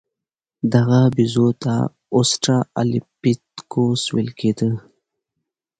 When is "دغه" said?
0.73-0.99